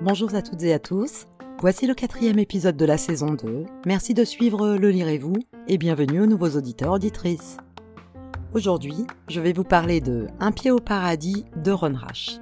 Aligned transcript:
Bonjour 0.00 0.34
à 0.34 0.42
toutes 0.42 0.62
et 0.62 0.74
à 0.74 0.78
tous. 0.78 1.24
Voici 1.60 1.86
le 1.86 1.94
quatrième 1.94 2.38
épisode 2.38 2.76
de 2.76 2.84
la 2.84 2.98
saison 2.98 3.32
2. 3.32 3.64
Merci 3.86 4.12
de 4.12 4.22
suivre 4.22 4.76
Le 4.76 4.90
Lirez-vous 4.90 5.36
et 5.66 5.78
bienvenue 5.78 6.20
aux 6.20 6.26
nouveaux 6.26 6.50
auditeurs 6.50 6.92
auditrices. 6.92 7.56
Aujourd'hui, 8.52 9.06
je 9.28 9.40
vais 9.40 9.54
vous 9.54 9.64
parler 9.64 10.02
de 10.02 10.26
Un 10.40 10.52
pied 10.52 10.70
au 10.70 10.78
paradis 10.78 11.46
de 11.56 11.72
Ron 11.72 11.94
Rash. 11.94 12.38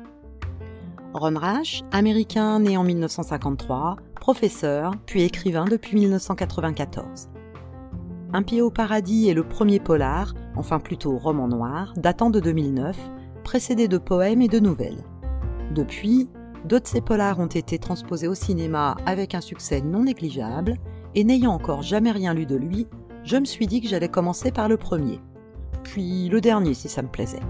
Ron 1.14 1.38
Rash, 1.38 1.82
américain 1.92 2.58
né 2.58 2.76
en 2.76 2.82
1953, 2.82 3.96
professeur, 4.16 4.94
puis 5.06 5.22
écrivain 5.22 5.64
depuis 5.64 5.94
1994. 5.96 7.28
Un 8.32 8.42
pied 8.42 8.60
au 8.60 8.70
paradis 8.70 9.28
est 9.28 9.34
le 9.34 9.46
premier 9.46 9.78
polar, 9.78 10.34
enfin 10.56 10.78
plutôt 10.78 11.16
roman 11.16 11.48
noir, 11.48 11.94
datant 11.96 12.30
de 12.30 12.40
2009, 12.40 12.96
précédé 13.44 13.88
de 13.88 13.98
poèmes 13.98 14.42
et 14.42 14.48
de 14.48 14.60
nouvelles. 14.60 15.04
Depuis, 15.74 16.28
deux 16.64 16.80
de 16.80 16.86
ces 16.86 17.00
polars 17.00 17.40
ont 17.40 17.46
été 17.46 17.78
transposés 17.78 18.28
au 18.28 18.34
cinéma 18.34 18.96
avec 19.06 19.34
un 19.34 19.40
succès 19.40 19.80
non 19.80 20.04
négligeable, 20.04 20.76
et 21.14 21.24
n'ayant 21.24 21.52
encore 21.52 21.82
jamais 21.82 22.10
rien 22.10 22.34
lu 22.34 22.46
de 22.46 22.56
lui, 22.56 22.86
je 23.24 23.36
me 23.36 23.44
suis 23.44 23.66
dit 23.66 23.80
que 23.80 23.88
j'allais 23.88 24.08
commencer 24.08 24.50
par 24.50 24.68
le 24.68 24.76
premier 24.76 25.20
puis 25.82 26.28
le 26.28 26.40
dernier 26.40 26.74
si 26.74 26.88
ça 26.88 27.02
me 27.02 27.08
plaisait. 27.08 27.42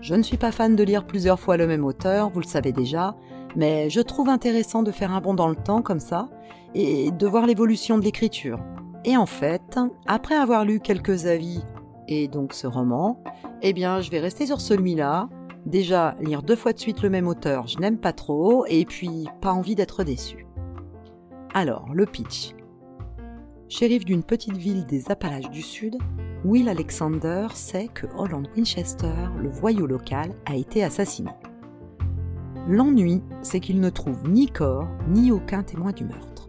Je 0.00 0.14
ne 0.14 0.22
suis 0.22 0.36
pas 0.36 0.52
fan 0.52 0.76
de 0.76 0.82
lire 0.82 1.06
plusieurs 1.06 1.40
fois 1.40 1.56
le 1.56 1.66
même 1.66 1.84
auteur, 1.84 2.30
vous 2.30 2.40
le 2.40 2.46
savez 2.46 2.72
déjà, 2.72 3.16
mais 3.56 3.90
je 3.90 4.00
trouve 4.00 4.28
intéressant 4.28 4.82
de 4.82 4.92
faire 4.92 5.12
un 5.12 5.20
bond 5.20 5.34
dans 5.34 5.48
le 5.48 5.56
temps 5.56 5.82
comme 5.82 6.00
ça 6.00 6.28
et 6.74 7.10
de 7.10 7.26
voir 7.26 7.46
l'évolution 7.46 7.98
de 7.98 8.04
l'écriture. 8.04 8.60
Et 9.04 9.16
en 9.16 9.26
fait, 9.26 9.78
après 10.06 10.36
avoir 10.36 10.64
lu 10.64 10.80
quelques 10.80 11.26
avis 11.26 11.62
et 12.10 12.28
donc 12.28 12.52
ce 12.52 12.66
roman, 12.66 13.22
eh 13.62 13.72
bien 13.72 14.00
je 14.00 14.10
vais 14.10 14.20
rester 14.20 14.46
sur 14.46 14.60
celui-là. 14.60 15.28
Déjà, 15.66 16.16
lire 16.20 16.42
deux 16.42 16.56
fois 16.56 16.72
de 16.72 16.78
suite 16.78 17.02
le 17.02 17.10
même 17.10 17.28
auteur, 17.28 17.66
je 17.66 17.78
n'aime 17.78 17.98
pas 17.98 18.12
trop, 18.12 18.64
et 18.66 18.84
puis 18.84 19.28
pas 19.40 19.52
envie 19.52 19.74
d'être 19.74 20.04
déçu. 20.04 20.46
Alors, 21.52 21.88
le 21.92 22.06
pitch. 22.06 22.54
Shérif 23.68 24.04
d'une 24.04 24.22
petite 24.22 24.56
ville 24.56 24.86
des 24.86 25.10
Appalaches 25.10 25.50
du 25.50 25.62
Sud, 25.62 25.96
Will 26.44 26.68
Alexander 26.68 27.48
sait 27.54 27.88
que 27.88 28.06
Holland 28.16 28.48
Winchester, 28.56 29.14
le 29.38 29.50
voyou 29.50 29.86
local, 29.86 30.34
a 30.46 30.56
été 30.56 30.82
assassiné. 30.82 31.30
L'ennui, 32.66 33.22
c'est 33.42 33.60
qu'il 33.60 33.80
ne 33.80 33.90
trouve 33.90 34.28
ni 34.28 34.46
corps 34.46 34.88
ni 35.08 35.30
aucun 35.30 35.62
témoin 35.62 35.92
du 35.92 36.04
meurtre. 36.04 36.48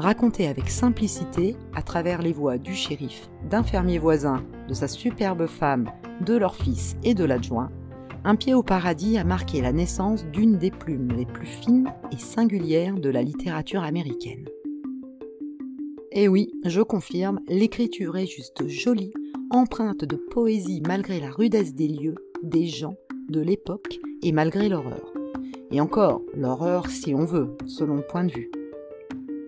Raconté 0.00 0.48
avec 0.48 0.70
simplicité 0.70 1.56
à 1.74 1.82
travers 1.82 2.22
les 2.22 2.32
voix 2.32 2.56
du 2.56 2.74
shérif, 2.74 3.28
d'un 3.50 3.62
fermier 3.62 3.98
voisin, 3.98 4.42
de 4.66 4.72
sa 4.72 4.88
superbe 4.88 5.46
femme, 5.46 5.90
de 6.24 6.34
leur 6.38 6.56
fils 6.56 6.96
et 7.04 7.12
de 7.12 7.22
l'adjoint, 7.22 7.70
Un 8.24 8.34
pied 8.34 8.54
au 8.54 8.62
paradis 8.62 9.18
a 9.18 9.24
marqué 9.24 9.60
la 9.60 9.72
naissance 9.72 10.24
d'une 10.26 10.56
des 10.56 10.70
plumes 10.70 11.12
les 11.12 11.26
plus 11.26 11.46
fines 11.46 11.92
et 12.12 12.18
singulières 12.18 12.98
de 12.98 13.10
la 13.10 13.22
littérature 13.22 13.82
américaine. 13.82 14.46
Et 16.12 16.28
oui, 16.28 16.50
je 16.64 16.80
confirme, 16.80 17.40
l'écriture 17.46 18.16
est 18.16 18.26
juste 18.26 18.66
jolie, 18.68 19.12
empreinte 19.50 20.04
de 20.06 20.16
poésie 20.16 20.82
malgré 20.86 21.20
la 21.20 21.30
rudesse 21.30 21.74
des 21.74 21.88
lieux, 21.88 22.16
des 22.42 22.66
gens, 22.66 22.96
de 23.28 23.40
l'époque 23.40 23.98
et 24.22 24.32
malgré 24.32 24.70
l'horreur. 24.70 25.12
Et 25.70 25.80
encore, 25.82 26.22
l'horreur 26.34 26.88
si 26.88 27.14
on 27.14 27.26
veut, 27.26 27.54
selon 27.66 27.96
le 27.96 28.06
point 28.06 28.24
de 28.24 28.32
vue. 28.32 28.50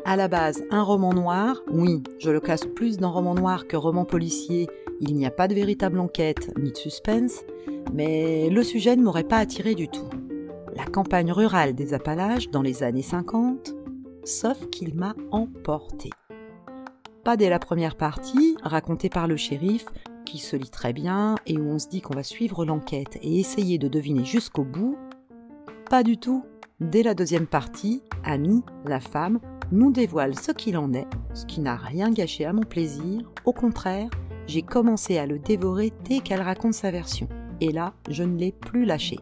À 0.04 0.16
la 0.16 0.28
base, 0.28 0.64
un 0.70 0.82
roman 0.82 1.14
noir, 1.14 1.62
oui, 1.70 2.02
je 2.18 2.30
le 2.30 2.40
classe 2.40 2.66
plus 2.66 2.98
dans 2.98 3.12
roman 3.12 3.34
noir 3.34 3.66
que 3.66 3.76
roman 3.76 4.04
policier, 4.04 4.68
il 5.00 5.14
n'y 5.14 5.26
a 5.26 5.30
pas 5.30 5.48
de 5.48 5.54
véritable 5.54 6.00
enquête 6.00 6.50
ni 6.58 6.72
de 6.72 6.76
suspense, 6.76 7.44
mais 7.92 8.50
le 8.50 8.62
sujet 8.62 8.96
ne 8.96 9.02
m'aurait 9.02 9.22
pas 9.22 9.38
attiré 9.38 9.74
du 9.74 9.88
tout. 9.88 10.08
La 10.74 10.84
campagne 10.84 11.32
rurale 11.32 11.74
des 11.74 11.94
Appalaches 11.94 12.50
dans 12.50 12.62
les 12.62 12.82
années 12.82 13.02
50, 13.02 13.74
sauf 14.24 14.68
qu'il 14.70 14.94
m'a 14.94 15.14
emporté 15.30 16.10
pas 17.22 17.36
dès 17.36 17.48
la 17.48 17.60
première 17.60 17.94
partie, 17.96 18.56
racontée 18.62 19.08
par 19.08 19.28
le 19.28 19.36
shérif, 19.36 19.86
qui 20.24 20.38
se 20.38 20.56
lit 20.56 20.70
très 20.70 20.92
bien 20.92 21.36
et 21.46 21.56
où 21.56 21.68
on 21.68 21.78
se 21.78 21.88
dit 21.88 22.00
qu'on 22.00 22.14
va 22.14 22.22
suivre 22.22 22.64
l'enquête 22.64 23.18
et 23.22 23.38
essayer 23.38 23.78
de 23.78 23.88
deviner 23.88 24.24
jusqu'au 24.24 24.64
bout. 24.64 24.96
Pas 25.88 26.02
du 26.02 26.16
tout. 26.16 26.44
Dès 26.90 27.04
la 27.04 27.14
deuxième 27.14 27.46
partie, 27.46 28.02
Annie, 28.24 28.64
la 28.84 28.98
femme, 28.98 29.38
nous 29.70 29.92
dévoile 29.92 30.34
ce 30.34 30.50
qu'il 30.50 30.76
en 30.76 30.92
est, 30.92 31.06
ce 31.32 31.46
qui 31.46 31.60
n'a 31.60 31.76
rien 31.76 32.10
gâché 32.10 32.44
à 32.44 32.52
mon 32.52 32.64
plaisir. 32.64 33.22
Au 33.44 33.52
contraire, 33.52 34.10
j'ai 34.48 34.62
commencé 34.62 35.16
à 35.16 35.26
le 35.26 35.38
dévorer 35.38 35.92
dès 36.04 36.18
qu'elle 36.18 36.42
raconte 36.42 36.74
sa 36.74 36.90
version. 36.90 37.28
Et 37.60 37.70
là, 37.70 37.94
je 38.10 38.24
ne 38.24 38.36
l'ai 38.36 38.50
plus 38.50 38.84
lâché. 38.84 39.16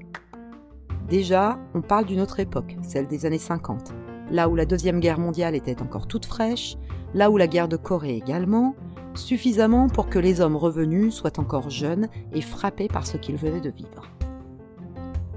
Déjà, 1.10 1.58
on 1.74 1.82
parle 1.82 2.06
d'une 2.06 2.22
autre 2.22 2.40
époque, 2.40 2.78
celle 2.80 3.06
des 3.06 3.26
années 3.26 3.36
50, 3.36 3.92
là 4.30 4.48
où 4.48 4.56
la 4.56 4.64
Deuxième 4.64 4.98
Guerre 4.98 5.20
mondiale 5.20 5.54
était 5.54 5.82
encore 5.82 6.06
toute 6.06 6.24
fraîche, 6.24 6.78
là 7.12 7.30
où 7.30 7.36
la 7.36 7.46
guerre 7.46 7.68
de 7.68 7.76
Corée 7.76 8.16
également, 8.16 8.74
suffisamment 9.14 9.88
pour 9.88 10.08
que 10.08 10.18
les 10.18 10.40
hommes 10.40 10.56
revenus 10.56 11.12
soient 11.12 11.38
encore 11.38 11.68
jeunes 11.68 12.08
et 12.32 12.40
frappés 12.40 12.88
par 12.88 13.06
ce 13.06 13.18
qu'ils 13.18 13.36
venaient 13.36 13.60
de 13.60 13.70
vivre. 13.70 14.10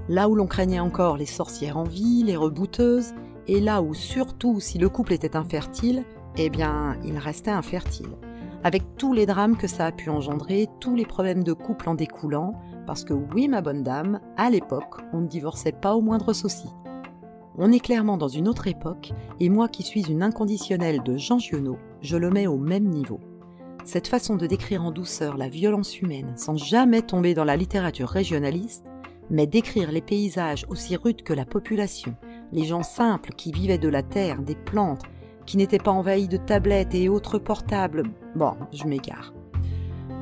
Là 0.08 0.28
où 0.28 0.34
l'on 0.34 0.46
craignait 0.46 0.80
encore 0.80 1.16
les 1.16 1.26
sorcières 1.26 1.78
en 1.78 1.84
vie, 1.84 2.22
les 2.24 2.36
rebouteuses, 2.36 3.14
et 3.46 3.60
là 3.60 3.80
où 3.80 3.94
surtout 3.94 4.60
si 4.60 4.78
le 4.78 4.88
couple 4.88 5.14
était 5.14 5.36
infertile, 5.36 6.04
eh 6.36 6.50
bien 6.50 6.96
il 7.04 7.16
restait 7.16 7.50
infertile, 7.50 8.10
avec 8.64 8.96
tous 8.96 9.12
les 9.12 9.24
drames 9.24 9.56
que 9.56 9.66
ça 9.66 9.86
a 9.86 9.92
pu 9.92 10.10
engendrer, 10.10 10.68
tous 10.80 10.94
les 10.94 11.06
problèmes 11.06 11.42
de 11.42 11.52
couple 11.52 11.88
en 11.88 11.94
découlant, 11.94 12.54
parce 12.86 13.04
que 13.04 13.14
oui 13.14 13.48
ma 13.48 13.62
bonne 13.62 13.82
dame, 13.82 14.20
à 14.36 14.50
l'époque, 14.50 15.00
on 15.12 15.20
ne 15.22 15.26
divorçait 15.26 15.72
pas 15.72 15.94
au 15.94 16.02
moindre 16.02 16.32
souci. 16.34 16.68
On 17.56 17.72
est 17.72 17.80
clairement 17.80 18.18
dans 18.18 18.28
une 18.28 18.48
autre 18.48 18.66
époque, 18.66 19.12
et 19.40 19.48
moi 19.48 19.68
qui 19.68 19.84
suis 19.84 20.10
une 20.10 20.22
inconditionnelle 20.22 21.02
de 21.02 21.16
Jean 21.16 21.38
Giono, 21.38 21.78
je 22.02 22.16
le 22.16 22.30
mets 22.30 22.46
au 22.46 22.58
même 22.58 22.88
niveau. 22.88 23.20
Cette 23.84 24.08
façon 24.08 24.36
de 24.36 24.46
décrire 24.46 24.82
en 24.82 24.90
douceur 24.90 25.36
la 25.36 25.48
violence 25.48 26.00
humaine 26.00 26.32
sans 26.36 26.56
jamais 26.56 27.02
tomber 27.02 27.34
dans 27.34 27.44
la 27.44 27.56
littérature 27.56 28.08
régionaliste, 28.08 28.86
mais 29.30 29.46
décrire 29.46 29.90
les 29.90 30.00
paysages 30.00 30.66
aussi 30.68 30.96
rudes 30.96 31.22
que 31.22 31.32
la 31.32 31.44
population, 31.44 32.14
les 32.52 32.64
gens 32.64 32.82
simples 32.82 33.30
qui 33.30 33.52
vivaient 33.52 33.78
de 33.78 33.88
la 33.88 34.02
terre, 34.02 34.42
des 34.42 34.54
plantes, 34.54 35.02
qui 35.46 35.56
n'étaient 35.56 35.78
pas 35.78 35.90
envahis 35.90 36.28
de 36.28 36.36
tablettes 36.36 36.94
et 36.94 37.08
autres 37.08 37.38
portables, 37.38 38.04
bon, 38.34 38.54
je 38.72 38.84
m'égare. 38.84 39.32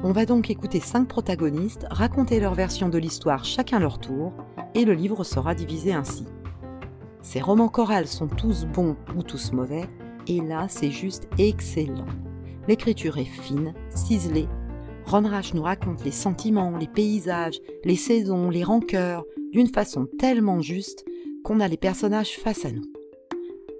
On 0.04 0.12
va 0.12 0.26
donc 0.26 0.50
écouter 0.50 0.80
cinq 0.80 1.06
protagonistes 1.06 1.86
raconter 1.90 2.40
leur 2.40 2.54
version 2.54 2.88
de 2.88 2.98
l'histoire 2.98 3.44
chacun 3.44 3.78
leur 3.78 4.00
tour, 4.00 4.32
et 4.74 4.84
le 4.84 4.94
livre 4.94 5.22
sera 5.22 5.54
divisé 5.54 5.92
ainsi. 5.92 6.26
Ces 7.20 7.40
romans 7.40 7.68
chorales 7.68 8.08
sont 8.08 8.26
tous 8.26 8.66
bons 8.66 8.96
ou 9.16 9.22
tous 9.22 9.52
mauvais, 9.52 9.84
et 10.26 10.40
là 10.40 10.66
c'est 10.68 10.90
juste 10.90 11.28
excellent. 11.38 12.06
L'écriture 12.66 13.18
est 13.18 13.24
fine, 13.24 13.74
ciselée. 13.90 14.48
Ron 15.06 15.22
nous 15.54 15.62
raconte 15.62 16.04
les 16.04 16.10
sentiments, 16.10 16.76
les 16.78 16.86
paysages, 16.86 17.60
les 17.84 17.96
saisons, 17.96 18.50
les 18.50 18.64
rancœurs, 18.64 19.24
d'une 19.52 19.68
façon 19.68 20.06
tellement 20.18 20.60
juste 20.60 21.04
qu'on 21.44 21.60
a 21.60 21.68
les 21.68 21.76
personnages 21.76 22.38
face 22.38 22.64
à 22.64 22.70
nous. 22.70 22.84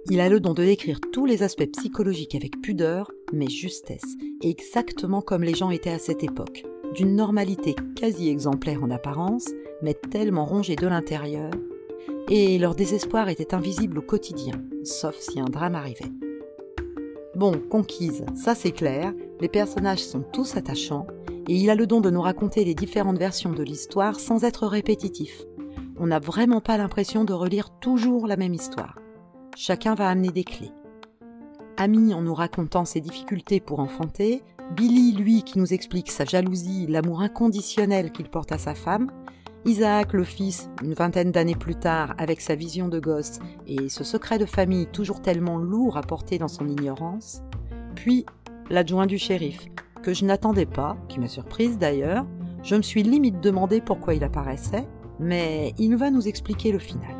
Il 0.09 0.19
a 0.19 0.29
le 0.29 0.39
don 0.39 0.53
de 0.53 0.63
décrire 0.63 0.99
tous 1.11 1.25
les 1.25 1.43
aspects 1.43 1.71
psychologiques 1.71 2.35
avec 2.35 2.61
pudeur, 2.61 3.09
mais 3.31 3.47
justesse, 3.47 4.15
exactement 4.41 5.21
comme 5.21 5.43
les 5.43 5.55
gens 5.55 5.71
étaient 5.71 5.89
à 5.89 5.99
cette 5.99 6.23
époque, 6.23 6.65
d'une 6.93 7.15
normalité 7.15 7.75
quasi 7.95 8.29
exemplaire 8.29 8.83
en 8.83 8.91
apparence, 8.91 9.49
mais 9.81 9.93
tellement 9.93 10.45
rongée 10.45 10.75
de 10.75 10.87
l'intérieur 10.87 11.51
et 12.29 12.57
leur 12.57 12.75
désespoir 12.75 13.29
était 13.29 13.53
invisible 13.53 13.99
au 13.99 14.01
quotidien, 14.01 14.61
sauf 14.83 15.17
si 15.19 15.39
un 15.39 15.45
drame 15.45 15.75
arrivait. 15.75 16.11
Bon, 17.35 17.53
conquise, 17.69 18.23
ça 18.35 18.53
c'est 18.53 18.71
clair, 18.71 19.11
les 19.41 19.47
personnages 19.47 20.03
sont 20.03 20.21
tous 20.21 20.55
attachants, 20.55 21.07
et 21.47 21.55
il 21.55 21.71
a 21.71 21.75
le 21.75 21.87
don 21.87 21.99
de 21.99 22.11
nous 22.11 22.21
raconter 22.21 22.63
les 22.63 22.75
différentes 22.75 23.17
versions 23.17 23.51
de 23.51 23.63
l'histoire 23.63 24.19
sans 24.19 24.43
être 24.43 24.67
répétitif. 24.67 25.43
On 25.97 26.05
n'a 26.05 26.19
vraiment 26.19 26.61
pas 26.61 26.77
l'impression 26.77 27.23
de 27.23 27.33
relire 27.33 27.71
toujours 27.79 28.27
la 28.27 28.37
même 28.37 28.53
histoire. 28.53 28.99
Chacun 29.55 29.95
va 29.95 30.09
amener 30.09 30.29
des 30.29 30.43
clés. 30.43 30.71
Ami 31.75 32.13
en 32.13 32.21
nous 32.21 32.35
racontant 32.35 32.85
ses 32.85 33.01
difficultés 33.01 33.59
pour 33.59 33.79
enfanter, 33.79 34.43
Billy, 34.75 35.13
lui, 35.13 35.41
qui 35.41 35.57
nous 35.57 35.73
explique 35.73 36.11
sa 36.11 36.25
jalousie, 36.25 36.85
l'amour 36.87 37.21
inconditionnel 37.21 38.11
qu'il 38.11 38.29
porte 38.29 38.51
à 38.51 38.59
sa 38.59 38.75
femme, 38.75 39.11
Isaac, 39.65 40.11
le 40.11 40.25
fils, 40.25 40.69
une 40.83 40.93
vingtaine 40.93 41.31
d'années 41.31 41.55
plus 41.55 41.75
tard, 41.75 42.15
avec 42.17 42.41
sa 42.41 42.53
vision 42.53 42.89
de 42.89 42.99
gosse 42.99 43.39
et 43.65 43.87
ce 43.87 44.03
secret 44.03 44.37
de 44.37 44.45
famille 44.45 44.87
toujours 44.87 45.21
tellement 45.21 45.57
lourd 45.57 45.95
à 45.95 46.01
porter 46.01 46.37
dans 46.37 46.49
son 46.49 46.67
ignorance. 46.67 47.41
Puis, 47.95 48.25
l'adjoint 48.69 49.05
du 49.05 49.17
shérif, 49.17 49.67
que 50.01 50.13
je 50.13 50.25
n'attendais 50.25 50.65
pas, 50.65 50.97
qui 51.07 51.21
m'a 51.21 51.29
surprise 51.29 51.77
d'ailleurs. 51.77 52.25
Je 52.61 52.75
me 52.75 52.81
suis 52.81 53.03
limite 53.03 53.39
demandé 53.39 53.79
pourquoi 53.79 54.15
il 54.15 54.23
apparaissait, 54.25 54.85
mais 55.19 55.73
il 55.77 55.95
va 55.95 56.11
nous 56.11 56.27
expliquer 56.27 56.73
le 56.73 56.79
final. 56.79 57.15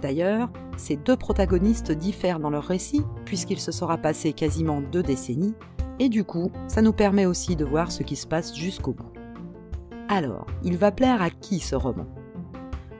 D'ailleurs, 0.00 0.50
ces 0.76 0.94
deux 0.94 1.16
protagonistes 1.16 1.90
diffèrent 1.90 2.38
dans 2.38 2.50
leur 2.50 2.64
récit, 2.64 3.02
puisqu'il 3.24 3.58
se 3.58 3.72
sera 3.72 3.98
passé 3.98 4.32
quasiment 4.32 4.80
deux 4.80 5.02
décennies, 5.02 5.54
et 5.98 6.08
du 6.08 6.22
coup, 6.22 6.52
ça 6.68 6.82
nous 6.82 6.92
permet 6.92 7.26
aussi 7.26 7.56
de 7.56 7.64
voir 7.64 7.90
ce 7.90 8.04
qui 8.04 8.14
se 8.14 8.28
passe 8.28 8.54
jusqu'au 8.54 8.92
bout. 8.92 9.17
Alors, 10.10 10.46
il 10.64 10.78
va 10.78 10.90
plaire 10.90 11.20
à 11.20 11.28
qui 11.28 11.60
ce 11.60 11.76
roman? 11.76 12.06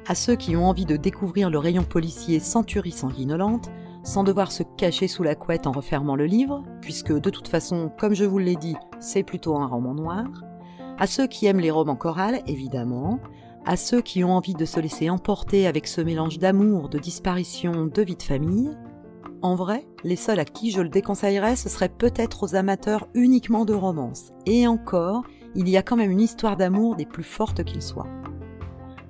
À 0.06 0.14
ceux 0.14 0.36
qui 0.36 0.56
ont 0.56 0.66
envie 0.66 0.84
de 0.84 0.96
découvrir 0.96 1.48
le 1.48 1.58
rayon 1.58 1.82
policier 1.82 2.38
sans 2.38 2.64
tuerie 2.64 2.92
sanguinolente, 2.92 3.70
sans 4.04 4.24
devoir 4.24 4.52
se 4.52 4.62
cacher 4.76 5.08
sous 5.08 5.22
la 5.22 5.34
couette 5.34 5.66
en 5.66 5.72
refermant 5.72 6.16
le 6.16 6.26
livre, 6.26 6.62
puisque 6.82 7.12
de 7.12 7.30
toute 7.30 7.48
façon, 7.48 7.90
comme 7.98 8.14
je 8.14 8.26
vous 8.26 8.38
l'ai 8.38 8.56
dit, 8.56 8.76
c'est 9.00 9.22
plutôt 9.22 9.56
un 9.56 9.66
roman 9.66 9.94
noir, 9.94 10.26
à 10.98 11.06
ceux 11.06 11.26
qui 11.26 11.46
aiment 11.46 11.60
les 11.60 11.70
romans 11.70 11.96
chorales, 11.96 12.42
évidemment, 12.46 13.20
à 13.64 13.76
ceux 13.76 14.02
qui 14.02 14.22
ont 14.22 14.32
envie 14.32 14.54
de 14.54 14.66
se 14.66 14.78
laisser 14.78 15.08
emporter 15.08 15.66
avec 15.66 15.86
ce 15.86 16.02
mélange 16.02 16.38
d'amour, 16.38 16.90
de 16.90 16.98
disparition, 16.98 17.86
de 17.86 18.02
vie 18.02 18.16
de 18.16 18.22
famille. 18.22 18.76
En 19.40 19.54
vrai, 19.54 19.86
les 20.04 20.16
seuls 20.16 20.40
à 20.40 20.44
qui 20.44 20.72
je 20.72 20.82
le 20.82 20.88
déconseillerais, 20.90 21.56
ce 21.56 21.70
serait 21.70 21.88
peut-être 21.88 22.42
aux 22.42 22.54
amateurs 22.54 23.08
uniquement 23.14 23.64
de 23.64 23.74
romance. 23.74 24.30
Et 24.46 24.66
encore, 24.66 25.22
il 25.54 25.68
y 25.68 25.76
a 25.76 25.82
quand 25.82 25.96
même 25.96 26.10
une 26.10 26.20
histoire 26.20 26.56
d'amour 26.56 26.96
des 26.96 27.06
plus 27.06 27.22
fortes 27.22 27.64
qu'il 27.64 27.82
soit. 27.82 28.06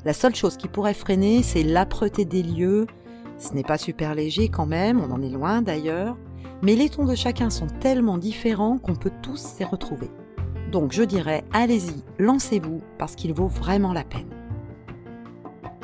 La 0.04 0.12
seule 0.12 0.34
chose 0.34 0.56
qui 0.56 0.68
pourrait 0.68 0.94
freiner, 0.94 1.42
c'est 1.42 1.62
l'âpreté 1.62 2.24
des 2.24 2.42
lieux. 2.42 2.86
Ce 3.36 3.52
n'est 3.52 3.64
pas 3.64 3.78
super 3.78 4.14
léger 4.14 4.48
quand 4.48 4.66
même, 4.66 5.00
on 5.00 5.12
en 5.12 5.22
est 5.22 5.30
loin 5.30 5.62
d'ailleurs, 5.62 6.16
mais 6.62 6.76
les 6.76 6.88
tons 6.88 7.04
de 7.04 7.14
chacun 7.14 7.50
sont 7.50 7.66
tellement 7.80 8.18
différents 8.18 8.78
qu'on 8.78 8.94
peut 8.94 9.12
tous 9.22 9.38
s'y 9.38 9.64
retrouver. 9.64 10.10
Donc 10.72 10.92
je 10.92 11.02
dirais, 11.02 11.44
allez-y, 11.52 12.02
lancez-vous, 12.18 12.80
parce 12.98 13.14
qu'il 13.14 13.32
vaut 13.32 13.48
vraiment 13.48 13.92
la 13.92 14.04
peine. 14.04 14.30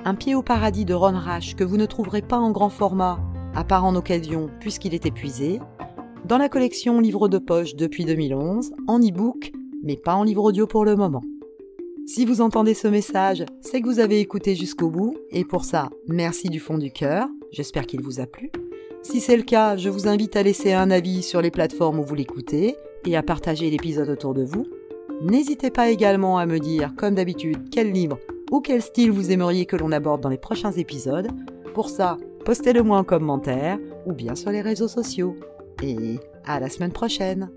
Un 0.04 0.14
pied 0.14 0.34
au 0.34 0.42
paradis 0.42 0.84
de 0.84 0.94
Ron 0.94 1.18
Rash 1.18 1.56
que 1.56 1.64
vous 1.64 1.76
ne 1.76 1.86
trouverez 1.86 2.22
pas 2.22 2.38
en 2.38 2.50
grand 2.50 2.68
format, 2.68 3.18
à 3.54 3.64
part 3.64 3.84
en 3.84 3.94
occasion 3.94 4.50
puisqu'il 4.60 4.94
est 4.94 5.06
épuisé, 5.06 5.60
dans 6.26 6.38
la 6.38 6.48
collection 6.48 7.00
Livres 7.00 7.28
de 7.28 7.38
poche 7.38 7.74
depuis 7.74 8.04
2011, 8.04 8.72
en 8.86 8.98
e-book, 8.98 9.52
mais 9.84 9.96
pas 9.96 10.14
en 10.14 10.24
livre 10.24 10.42
audio 10.42 10.66
pour 10.66 10.84
le 10.84 10.96
moment. 10.96 11.22
Si 12.06 12.24
vous 12.24 12.40
entendez 12.40 12.74
ce 12.74 12.88
message, 12.88 13.44
c'est 13.60 13.80
que 13.80 13.86
vous 13.86 14.00
avez 14.00 14.18
écouté 14.18 14.54
jusqu'au 14.54 14.90
bout, 14.90 15.16
et 15.30 15.44
pour 15.44 15.64
ça, 15.64 15.90
merci 16.08 16.48
du 16.48 16.58
fond 16.58 16.78
du 16.78 16.90
cœur, 16.90 17.28
j'espère 17.52 17.86
qu'il 17.86 18.02
vous 18.02 18.20
a 18.20 18.26
plu. 18.26 18.50
Si 19.02 19.20
c'est 19.20 19.36
le 19.36 19.42
cas, 19.42 19.76
je 19.76 19.90
vous 19.90 20.08
invite 20.08 20.36
à 20.36 20.42
laisser 20.42 20.72
un 20.72 20.90
avis 20.90 21.22
sur 21.22 21.42
les 21.42 21.50
plateformes 21.50 21.98
où 21.98 22.04
vous 22.04 22.14
l'écoutez 22.14 22.76
et 23.06 23.16
à 23.16 23.22
partager 23.22 23.70
l'épisode 23.70 24.08
autour 24.08 24.34
de 24.34 24.42
vous. 24.42 24.66
N'hésitez 25.22 25.70
pas 25.70 25.90
également 25.90 26.38
à 26.38 26.46
me 26.46 26.58
dire, 26.58 26.94
comme 26.96 27.14
d'habitude, 27.14 27.68
quel 27.70 27.92
livre 27.92 28.18
ou 28.50 28.60
quel 28.60 28.82
style 28.82 29.10
vous 29.10 29.30
aimeriez 29.30 29.66
que 29.66 29.76
l'on 29.76 29.92
aborde 29.92 30.22
dans 30.22 30.30
les 30.30 30.38
prochains 30.38 30.72
épisodes. 30.72 31.28
Pour 31.74 31.90
ça, 31.90 32.16
postez-le 32.44 32.82
moi 32.82 32.98
en 32.98 33.04
commentaire 33.04 33.78
ou 34.06 34.12
bien 34.12 34.34
sur 34.34 34.50
les 34.50 34.62
réseaux 34.62 34.88
sociaux. 34.88 35.36
Et 35.82 36.18
à 36.46 36.60
la 36.60 36.68
semaine 36.68 36.92
prochaine 36.92 37.50